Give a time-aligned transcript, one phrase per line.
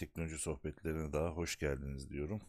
[0.00, 2.40] teknoloji sohbetlerine daha hoş geldiniz diyorum.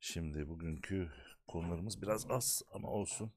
[0.00, 1.10] Şimdi bugünkü
[1.46, 3.32] konularımız biraz az ama olsun.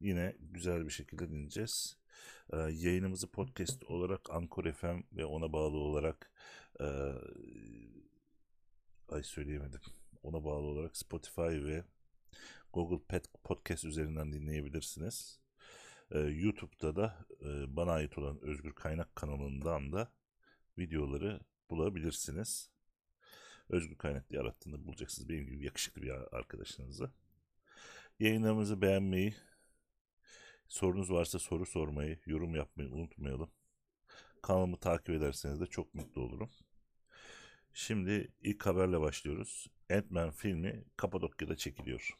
[0.00, 1.98] Yine güzel bir şekilde dinleyeceğiz.
[2.52, 6.32] Ee, yayınımızı podcast olarak Anchor FM ve ona bağlı olarak
[6.80, 6.86] e,
[9.08, 9.80] ay söyleyemedim.
[10.22, 11.84] Ona bağlı olarak Spotify ve
[12.72, 15.40] Google Podcast üzerinden dinleyebilirsiniz.
[16.10, 20.12] Ee, YouTube'da da e, bana ait olan Özgür Kaynak kanalından da
[20.78, 21.40] videoları
[21.70, 22.70] bulabilirsiniz.
[23.68, 25.28] Özgür Kaynak diye bulacaksınız.
[25.28, 27.10] Benim gibi yakışıklı bir arkadaşınızı.
[28.20, 29.34] Yayınlarımızı beğenmeyi,
[30.68, 33.50] sorunuz varsa soru sormayı, yorum yapmayı unutmayalım.
[34.42, 36.50] Kanalımı takip ederseniz de çok mutlu olurum.
[37.74, 39.66] Şimdi ilk haberle başlıyoruz.
[39.90, 42.18] Ant-Man filmi Kapadokya'da çekiliyor.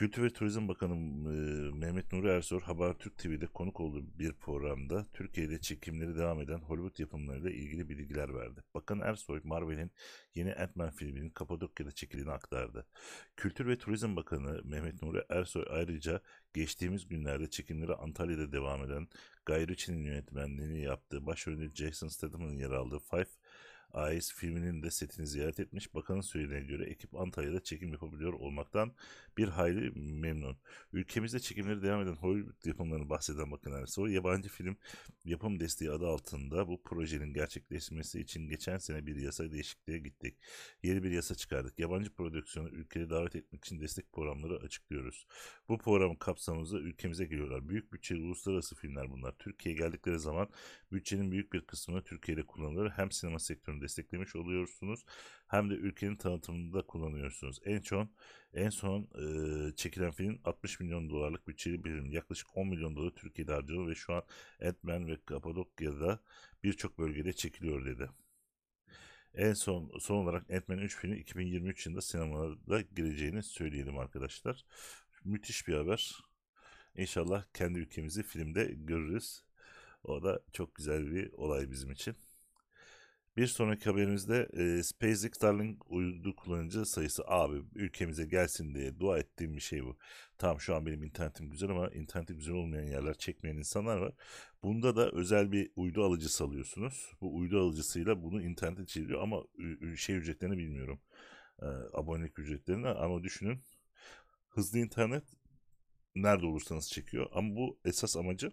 [0.00, 0.94] Kültür ve Turizm Bakanı
[1.74, 7.50] Mehmet Nuri Ersoy Habertürk TV'de konuk olduğu bir programda Türkiye'de çekimleri devam eden Hollywood yapımlarıyla
[7.50, 8.60] ilgili bilgiler verdi.
[8.74, 9.90] Bakan Ersoy, Marvel'in
[10.34, 12.86] yeni Ant-Man filminin Kapadokya'da çekildiğini aktardı.
[13.36, 16.20] Kültür ve Turizm Bakanı Mehmet Nuri Ersoy ayrıca
[16.54, 19.08] geçtiğimiz günlerde çekimleri Antalya'da devam eden
[19.46, 23.30] Guy Ritchie'nin yönetmenliğini yaptığı başrolünde Jason Statham'ın yer aldığı Five
[23.94, 25.94] Eyes filminin de setini ziyaret etmiş.
[25.94, 28.92] Bakanın söylediğine göre ekip Antalya'da çekim yapabiliyor olmaktan
[29.38, 30.56] bir hayli memnun.
[30.92, 34.76] Ülkemizde çekimleri devam eden Hollywood yapımlarını bahseden Bakan Ersoy, yabancı film
[35.24, 40.36] yapım desteği adı altında bu projenin gerçekleşmesi için geçen sene bir yasa değişikliğe gittik.
[40.82, 41.78] Yeni bir yasa çıkardık.
[41.78, 45.26] Yabancı prodüksiyonu ülkeye davet etmek için destek programları açıklıyoruz.
[45.68, 47.68] Bu program kapsamında ülkemize geliyorlar.
[47.68, 49.34] Büyük bütçeli uluslararası filmler bunlar.
[49.38, 50.48] Türkiye'ye geldikleri zaman
[50.92, 52.90] bütçenin büyük bir kısmını Türkiye'de kullanılır.
[52.90, 53.38] Hem sinema
[53.80, 55.04] desteklemiş oluyorsunuz
[55.46, 57.60] hem de ülkenin tanıtımında kullanıyorsunuz.
[57.64, 58.10] En son
[58.54, 62.10] en son e, çekilen film 60 milyon dolarlık bütçeli bir film.
[62.12, 64.22] Yaklaşık 10 milyon dolar Türkiye'de harcanıyor ve şu an
[64.64, 66.20] Ant-Man ve Kapadokya'da
[66.64, 68.08] birçok bölgede çekiliyor dedi.
[69.34, 74.64] En son son olarak Ant-Man 3 filmi 2023 yılında sinemalarda gireceğini söyleyelim arkadaşlar.
[75.24, 76.20] Müthiş bir haber.
[76.96, 79.44] İnşallah kendi ülkemizi filmde görürüz.
[80.04, 82.16] O da çok güzel bir olay bizim için.
[83.36, 89.56] Bir sonraki haberimizde e, SpaceX Starlink uydu kullanıcı sayısı abi ülkemize gelsin diye dua ettiğim
[89.56, 89.96] bir şey bu.
[90.38, 94.12] Tamam şu an benim internetim güzel ama interneti güzel olmayan yerler çekmeyen insanlar var.
[94.62, 97.12] Bunda da özel bir uydu alıcısı alıyorsunuz.
[97.20, 99.42] Bu uydu alıcısıyla bunu internete çeviriyor ama
[99.96, 101.00] şey ücretlerini bilmiyorum.
[101.62, 103.62] E, abonelik ücretlerini ama düşünün
[104.48, 105.24] hızlı internet
[106.14, 107.26] nerede olursanız çekiyor.
[107.32, 108.52] Ama bu esas amacı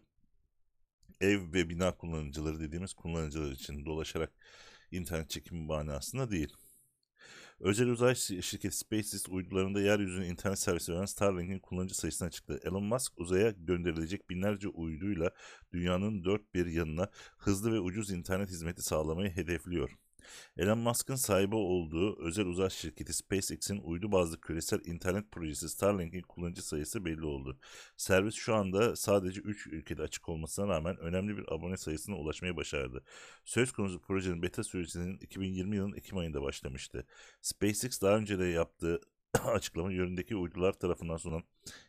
[1.22, 4.34] ev ve bina kullanıcıları dediğimiz kullanıcılar için dolaşarak
[4.92, 6.54] internet çekimi manasında değil.
[7.60, 12.60] Özel uzay şirketi SpaceX uydularında yeryüzüne internet servisi veren Starlink'in kullanıcı sayısını açıkladı.
[12.64, 15.32] Elon Musk uzaya gönderilecek binlerce uyduyla
[15.74, 19.98] dünyanın dört bir yanına hızlı ve ucuz internet hizmeti sağlamayı hedefliyor.
[20.58, 26.68] Elon Musk'ın sahibi olduğu özel uzay şirketi SpaceX'in uydu bazlı küresel internet projesi Starlink'in kullanıcı
[26.68, 27.60] sayısı belli oldu.
[27.98, 33.04] Servis şu anda sadece 3 ülkede açık olmasına rağmen önemli bir abone sayısına ulaşmayı başardı.
[33.46, 37.06] Söz konusu projenin beta sürecinin 2020 yılının Ekim ayında başlamıştı.
[37.42, 39.02] SpaceX daha önce de yaptığı
[39.46, 41.44] açıklama yönündeki uydular tarafından sunulan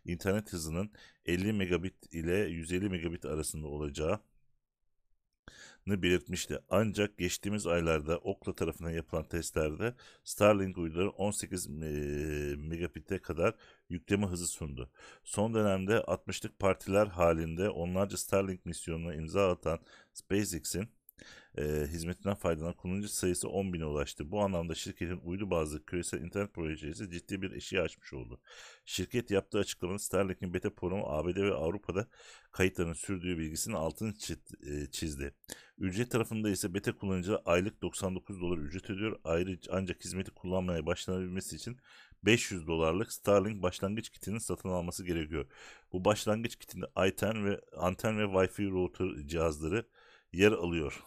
[0.05, 0.93] internet hızının
[1.27, 4.21] 50 megabit ile 150 megabit arasında olacağı
[6.03, 6.59] belirtmişti.
[6.71, 9.95] Ancak geçtiğimiz aylarda Okla tarafından yapılan testlerde
[10.25, 11.69] Starlink uyduları 18
[12.59, 13.55] megabit'e kadar
[13.89, 14.91] yükleme hızı sundu.
[15.25, 19.79] Son dönemde 60'lık partiler halinde onlarca Starlink misyonuna imza atan
[20.13, 20.89] SpaceX'in
[21.59, 24.31] e, hizmetinden faydalanan kullanıcı sayısı 10 bine ulaştı.
[24.31, 28.41] Bu anlamda şirketin uydu bazlı küresel internet projesi ciddi bir eşiği açmış oldu.
[28.85, 32.07] Şirket yaptığı açıklamada Starlink'in beta programı ABD ve Avrupa'da
[32.53, 34.15] kayıtlarının sürdüğü bilgisinin altını
[34.93, 35.35] çizdi.
[35.79, 39.21] Ücret tarafında ise beta kullanıcılar aylık 99 dolar ücret ödüyor.
[39.25, 41.79] Ayrıca ancak hizmeti kullanmaya başlanabilmesi için
[42.23, 45.47] 500 dolarlık Starlink başlangıç kitinin satın alması gerekiyor.
[45.93, 46.87] Bu başlangıç kitinde
[47.45, 49.87] ve anten ve Wi-Fi router cihazları
[50.33, 51.03] yer alıyor.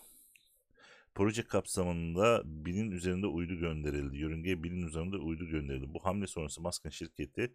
[1.15, 4.17] Proje kapsamında binin üzerinde uydu gönderildi.
[4.17, 5.93] Yörüngeye binin üzerinde uydu gönderildi.
[5.93, 7.53] Bu hamle sonrası Musk'ın şirketi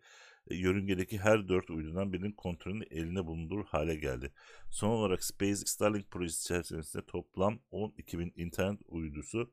[0.50, 4.32] e, yörüngedeki her dört uydudan birinin kontrolünü eline bulundurur hale geldi.
[4.70, 9.52] Son olarak SpaceX Starlink projesi çerçevesinde toplam 12 bin internet uydusu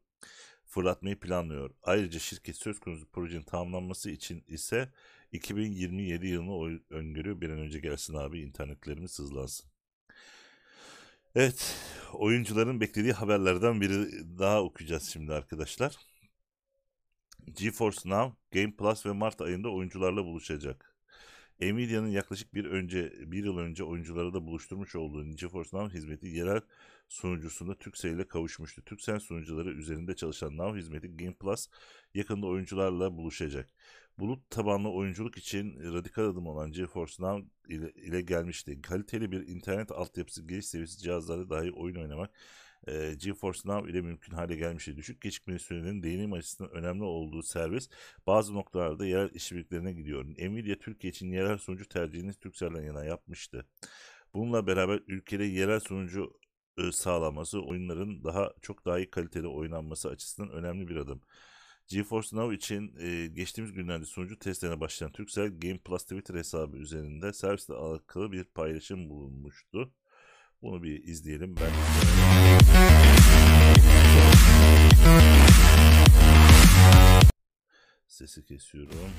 [0.66, 1.72] fırlatmayı planlıyor.
[1.84, 4.90] Ayrıca şirket söz konusu projenin tamamlanması için ise
[5.32, 7.42] 2027 yılını öngörüyor.
[7.42, 9.73] Bir an önce gelsin abi internetlerimiz hızlansın.
[11.36, 11.76] Evet,
[12.14, 14.08] oyuncuların beklediği haberlerden biri
[14.40, 15.98] daha okuyacağız şimdi arkadaşlar.
[17.54, 20.96] GeForce Now, Game Plus ve Mart ayında oyuncularla buluşacak.
[21.62, 26.62] Nvidia'nın yaklaşık bir önce bir yıl önce oyuncuları da buluşturmuş olduğu GeForce Now hizmeti yerel
[27.10, 28.84] sunucusunda Turkcell ile kavuşmuştu.
[28.86, 31.68] Turkcell sunucuları üzerinde çalışan Now hizmeti Game Plus
[32.14, 33.70] yakında oyuncularla buluşacak.
[34.20, 38.82] Bulut tabanlı oyunculuk için radikal adım olan GeForce Now ile, ile gelmişti.
[38.82, 42.32] Kaliteli bir internet altyapısı geniş seviyesi cihazlarda dahi oyun oynamak
[42.88, 44.98] e, GeForce Now ile mümkün hale gelmişti.
[44.98, 47.90] Düşük gecikmeli sürenin deneyim açısından önemli olduğu servis
[48.28, 50.26] bazı noktalarda yerel işbirliklerine gidiyor.
[50.26, 53.66] Nvidia Türkiye için yerel sunucu tercihini Turkcell'den yana yapmıştı.
[54.34, 56.34] Bununla beraber ülkede yerel sunucu
[56.92, 61.22] sağlaması oyunların daha çok daha iyi kalitede oynanması açısından önemli bir adım.
[61.88, 67.34] GeForce Now için e, geçtiğimiz günlerde sunucu testlerine başlayan Turkcell Game Plus Twitter hesabı üzerinde
[67.34, 69.94] servisle alakalı bir paylaşım bulunmuştu.
[70.62, 71.56] Bunu bir izleyelim.
[71.56, 71.72] Ben
[78.08, 79.10] sesi kesiyorum.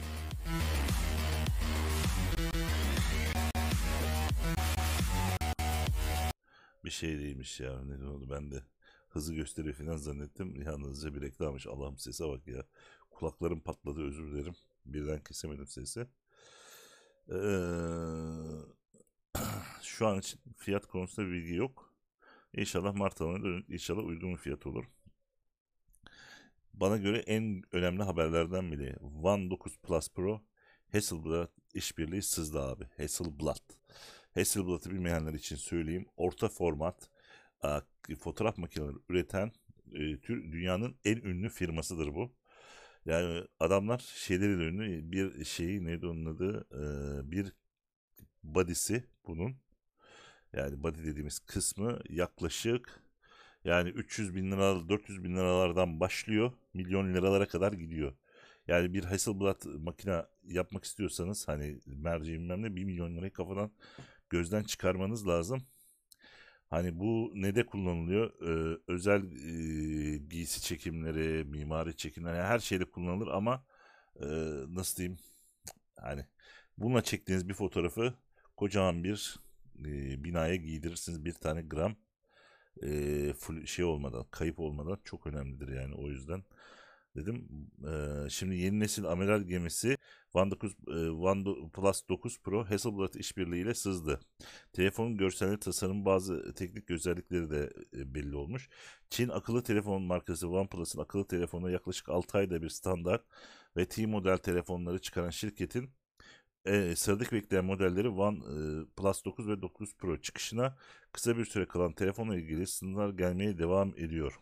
[6.85, 7.83] Bir şey değilmiş ya.
[7.83, 8.63] Ne oldu ben de
[9.09, 10.63] hızı gösteriyor falan zannettim.
[10.63, 11.67] Yalnızca bir reklammış.
[11.67, 12.65] Allah'ım sese bak ya.
[13.11, 14.55] Kulaklarım patladı özür dilerim.
[14.87, 16.07] Birden kesemedim sesi.
[17.31, 17.35] Ee,
[19.83, 21.95] şu an için fiyat konusunda bilgi yok.
[22.55, 24.85] İnşallah Mart ayına inşallah uygun bir fiyat olur.
[26.75, 30.43] Bana göre en önemli haberlerden biri One 9 Plus Pro
[30.93, 32.85] Hasselblad işbirliği sızdı abi.
[32.97, 33.63] Hasselblad.
[34.35, 36.07] Hasselblad'ı bilmeyenler için söyleyeyim.
[36.17, 37.11] Orta format
[38.19, 39.53] fotoğraf makineleri üreten
[40.29, 42.33] dünyanın en ünlü firmasıdır bu.
[43.07, 46.67] Yani adamlar şeyleri ünlü bir şeyi neydi onun adı
[47.31, 47.53] bir
[48.43, 49.57] body'si bunun
[50.53, 53.03] yani body dediğimiz kısmı yaklaşık
[53.65, 58.13] yani 300 bin lira 400 bin liralardan başlıyor milyon liralara kadar gidiyor.
[58.69, 63.71] Yani bir Hasselblad makine yapmak istiyorsanız hani merci bilmem ne 1 milyon lirayı kafadan
[64.35, 65.63] gözden çıkarmanız lazım.
[66.71, 68.33] Hani bu ne de kullanılıyor?
[68.43, 73.65] Ee, özel e, giysi çekimleri, mimari çekimleri her şeyde kullanılır ama
[74.21, 74.27] e,
[74.69, 75.19] nasıl diyeyim?
[76.01, 76.27] Hani
[76.79, 78.15] bununla çektiğiniz bir fotoğrafı
[78.57, 79.37] kocaman bir
[79.79, 81.97] e, binaya giydirirsiniz bir tane gram
[82.83, 86.45] e, full şey olmadan, kayıp olmadan çok önemlidir yani o yüzden
[87.17, 87.49] dedim.
[88.27, 89.99] E, şimdi yeni nesil amiral gemisi
[90.35, 94.21] One, 9, e, One Plus 9 Pro Hasselblad işbirliğiyle sızdı.
[94.73, 98.69] Telefonun görselli tasarım bazı teknik özellikleri de belli olmuş.
[99.11, 103.23] Çin akıllı telefon markası OnePlus'ın akıllı telefonuna yaklaşık 6 ayda bir standart
[103.77, 105.91] ve T model telefonları çıkaran şirketin
[106.67, 110.77] e, sıradaki bekleyen modelleri One e, Plus 9 ve 9 Pro çıkışına
[111.13, 114.41] kısa bir süre kalan telefonla ilgili sınırlar gelmeye devam ediyor.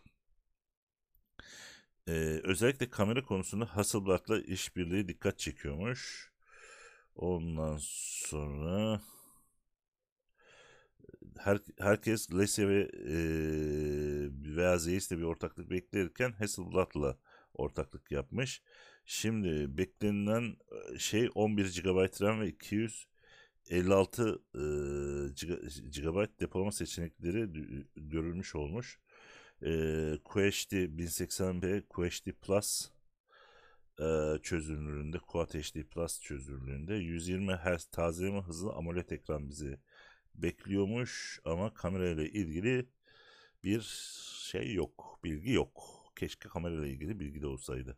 [2.07, 2.11] E,
[2.43, 6.31] özellikle kamera konusunda Hasselblad'la işbirliği dikkat çekiyormuş.
[7.15, 9.01] Ondan sonra
[11.37, 13.15] her, herkes Lese ve e,
[14.55, 17.17] veya Zeiss'le bir ortaklık beklerken Hasselblad'la
[17.53, 18.61] ortaklık yapmış.
[19.05, 20.55] Şimdi beklenilen
[20.97, 24.39] şey 11 GB RAM ve 256
[25.97, 27.49] GB depolama seçenekleri
[27.95, 28.99] görülmüş olmuş.
[29.65, 29.69] E,
[30.23, 32.89] QHD 1080p QHD Plus
[33.99, 39.77] e, çözünürlüğünde Quad HD Plus çözünürlüğünde 120 Hz tazeleme hızlı AMOLED ekran bizi
[40.35, 42.85] bekliyormuş ama kamera ile ilgili
[43.63, 43.81] bir
[44.51, 45.83] şey yok, bilgi yok.
[46.15, 47.97] Keşke kamera ile ilgili bilgi de olsaydı.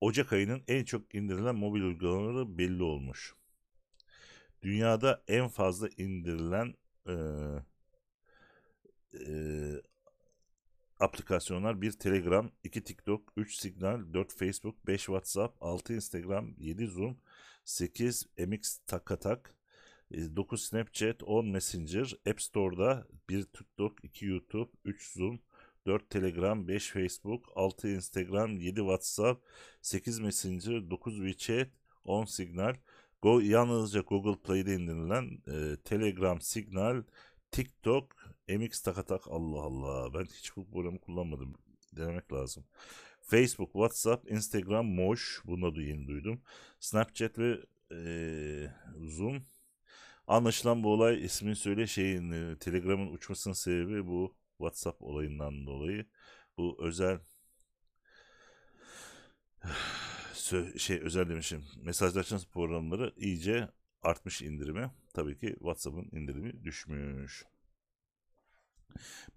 [0.00, 3.34] Ocak ayının en çok indirilen mobil uygulamaları belli olmuş.
[4.62, 6.74] Dünyada en fazla indirilen
[7.08, 7.14] e,
[9.14, 9.32] e,
[10.98, 17.16] aplikasyonlar 1 Telegram, 2 TikTok, 3 Signal, 4 Facebook, 5 WhatsApp, 6 Instagram, 7 Zoom,
[17.64, 19.54] 8 MX Takatak,
[20.10, 25.38] 9 Snapchat, 10 Messenger, App Store'da 1 TikTok, 2 YouTube, 3 Zoom,
[25.84, 29.38] 4 Telegram, 5 Facebook, 6 Instagram, 7 WhatsApp,
[29.82, 31.70] 8 Messenger, 9 WeChat,
[32.04, 32.74] 10 Signal.
[33.20, 37.02] Go, yalnızca Google Play'de indirilen e, Telegram, Signal,
[37.50, 38.14] TikTok,
[38.48, 40.14] MX Takatak Allah Allah.
[40.14, 41.54] Ben hiç bu programı kullanmadım.
[41.96, 42.64] Denemek lazım.
[43.22, 45.42] Facebook, WhatsApp, Instagram, Moş.
[45.44, 46.42] Bunu da yeni duydum.
[46.80, 47.58] Snapchat ve
[47.92, 49.42] e, Zoom.
[50.26, 56.06] Anlaşılan bu olay ismini söyle şeyin e, Telegram'ın uçmasının sebebi bu WhatsApp olayından dolayı
[56.58, 57.20] bu özel
[60.78, 63.68] şey özel demişim mesajlaşma programları iyice
[64.02, 64.90] artmış indirimi.
[65.14, 67.44] Tabii ki WhatsApp'ın indirimi düşmüş.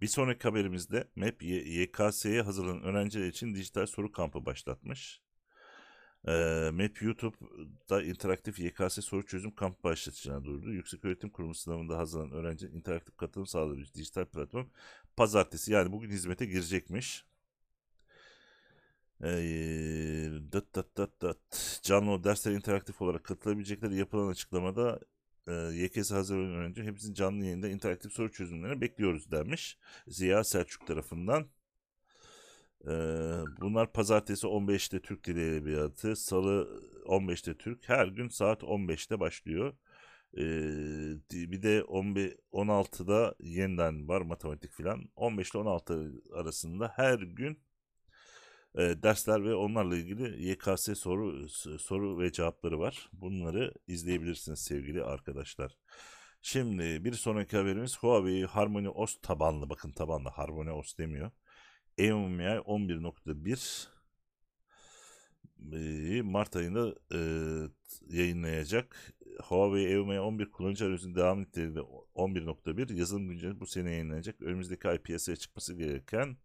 [0.01, 5.21] Bir sonraki haberimizde MEP YKS'ye hazırlanan öğrenciler için dijital soru kampı başlatmış.
[6.27, 10.73] Ee, Map YouTube'da interaktif YKS soru çözüm kamp başlatacağını duyurdu.
[10.73, 14.67] Yüksek Öğretim Kurumu sınavında hazırlanan öğrenci interaktif katılım sağlayabilecek dijital platform
[15.17, 17.25] pazartesi yani bugün hizmete girecekmiş.
[19.23, 21.79] Ee, dıt dıt dıt dıt.
[21.83, 24.99] Canlı derslere interaktif olarak katılabilecekleri yapılan açıklamada
[25.51, 29.77] e, YKS hazırlanan öğrenci hepsinin canlı yayında interaktif soru çözümlerini bekliyoruz demiş.
[30.07, 31.47] Ziya Selçuk tarafından.
[32.87, 32.91] Ee,
[33.61, 37.89] bunlar pazartesi 15'te Türk Dili Edebiyatı, salı 15'te Türk.
[37.89, 39.73] Her gün saat 15'te başlıyor.
[40.37, 40.41] Ee,
[41.31, 45.09] bir de 15, 16'da yeniden var matematik filan.
[45.15, 47.59] 15 ile 16 arasında her gün
[48.77, 51.49] e, dersler ve onlarla ilgili YKS soru
[51.79, 53.09] soru ve cevapları var.
[53.13, 55.77] Bunları izleyebilirsiniz sevgili arkadaşlar.
[56.41, 59.69] Şimdi bir sonraki haberimiz Huawei Harmony OS tabanlı.
[59.69, 61.31] Bakın tabanlı Harmony OS demiyor.
[61.97, 63.87] EMUI 11.1
[65.73, 67.19] e, Mart ayında e,
[68.17, 69.13] yayınlayacak.
[69.43, 74.41] Huawei EMUI 11 kullanıcı arayüzünün devam niteliğinde 11.1 yazılım günceli bu sene yayınlanacak.
[74.41, 76.37] Önümüzdeki ay piyasaya çıkması gereken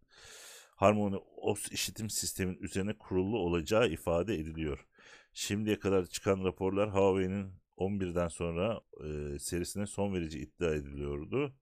[0.77, 4.87] Harmony OS işletim sistemin üzerine kurulu olacağı ifade ediliyor.
[5.33, 11.55] Şimdiye kadar çıkan raporlar Huawei'nin 11'den sonra e, serisine son verici iddia ediliyordu.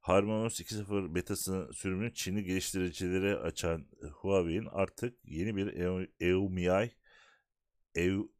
[0.00, 5.76] HarmonyOS 2.0 betasını sürümünü Çinli geliştiricilere açan Huawei'in artık yeni bir
[6.20, 6.90] EUMI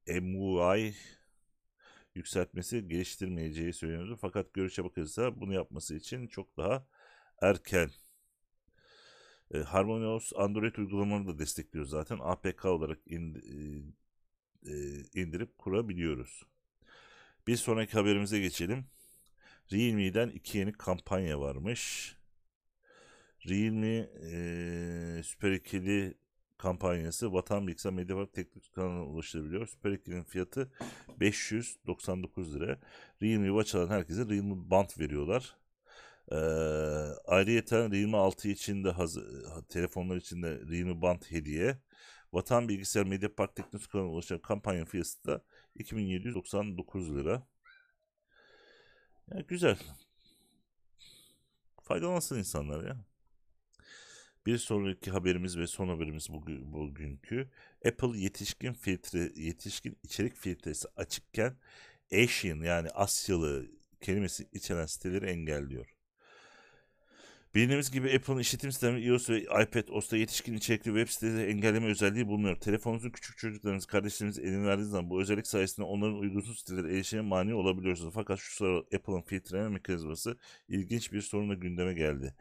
[0.07, 0.95] EUMUI
[2.15, 4.19] yükseltmesi geliştirmeyeceği söyleniyordu.
[4.21, 6.87] Fakat görüşe bakılırsa bunu yapması için çok daha
[7.43, 7.91] erken.
[9.55, 12.19] E, HarmonyOS Android uygulamalarını da destekliyor zaten.
[12.23, 13.35] APK olarak in,
[14.67, 16.43] e, indirip kurabiliyoruz.
[17.47, 18.85] Bir sonraki haberimize geçelim.
[19.73, 22.17] Realme'den iki yeni kampanya varmış.
[23.49, 26.15] Realme e, Süper 2'li
[26.59, 29.67] kampanyası Vatan Bilgisayar Mediapark Teknik kanalına ulaşılabiliyor.
[29.67, 30.73] Süper 2'nin fiyatı
[31.21, 32.81] 599 lira.
[33.23, 35.60] Realme Watch alan herkese Realme Band veriyorlar.
[36.33, 36.37] Ee,
[37.27, 38.95] ayrıca Realme 6 için de
[39.69, 41.79] telefonlar için de Realme Band hediye.
[42.33, 45.45] Vatan Bilgisayar Mediapark Teknik kanalına ulaşan kampanya fiyatı da
[45.75, 47.47] 2799 lira.
[49.31, 49.79] Yani güzel.
[51.83, 52.97] Faydalansın insanlar ya.
[54.47, 57.51] Bir sonraki haberimiz ve son haberimiz bugün, bugünkü.
[57.87, 61.57] Apple yetişkin filtre, yetişkin içerik filtresi açıkken
[62.13, 63.67] Asian yani Asyalı
[64.01, 66.00] kelimesi içeren siteleri engelliyor.
[67.55, 72.29] Bildiğimiz gibi Apple'ın işletim sistemi iOS ve iPad OS'ta yetişkin içerikli web siteleri engelleme özelliği
[72.29, 72.57] bulunuyor.
[72.57, 77.55] Telefonunuzun küçük çocuklarınız, kardeşleriniz elini verdiğiniz zaman bu özellik sayesinde onların uygunsuz sitelere erişime mani
[77.55, 78.15] olabiliyorsunuz.
[78.15, 80.39] Fakat şu sıra Apple'ın filtreleme mekanizması
[80.69, 82.35] ilginç bir sorunla gündeme geldi.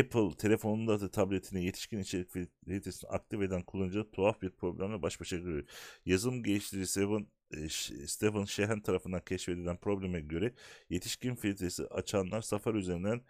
[0.00, 5.38] Apple telefonunda da tabletine yetişkin içerik filtresini aktif eden kullanıcı tuhaf bir problemle baş başa
[5.38, 5.64] kalıyor.
[6.06, 7.26] Yazılım geliştirici Seven
[7.56, 7.68] e,
[8.06, 10.54] Stephen Sheehan tarafından keşfedilen probleme göre
[10.90, 13.20] yetişkin filtresi açanlar Safari üzerinden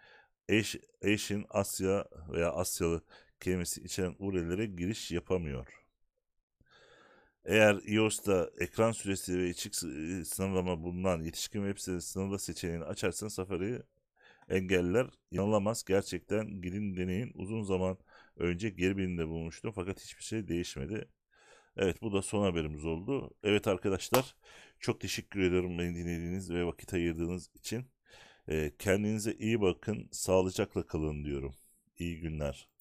[1.03, 3.01] Asian, Asya veya Asyalı
[3.39, 5.67] kelimesi içeren URL'lere giriş yapamıyor.
[7.45, 9.75] Eğer iOS'ta ekran süresi ve içerik
[10.27, 13.79] sınırlama bulunan yetişkin web sitesi sınırda seçeneğini açarsanız Safari'yi
[14.49, 15.07] engeller.
[15.31, 15.83] Yanılamaz.
[15.87, 17.31] Gerçekten girin deneyin.
[17.35, 17.97] Uzun zaman
[18.37, 21.07] önce geri bildirimde bulmuştum fakat hiçbir şey değişmedi.
[21.77, 23.31] Evet bu da son haberimiz oldu.
[23.43, 24.35] Evet arkadaşlar
[24.79, 27.85] çok teşekkür ederim beni dinlediğiniz ve vakit ayırdığınız için.
[28.79, 31.55] Kendinize iyi bakın, sağlıcakla kalın diyorum.
[31.99, 32.67] İyi günler.